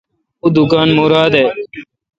[0.41, 1.45] اوں دکان مراد اے°